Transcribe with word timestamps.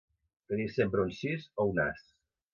Tenir 0.53 0.65
sempre 0.77 1.03
un 1.09 1.13
sis 1.19 1.47
o 1.51 1.69
un 1.75 1.85
as. 1.87 2.03